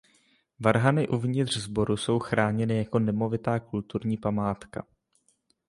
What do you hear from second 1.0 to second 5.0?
uvnitř sboru jsou chráněny jako nemovitá kulturní památka.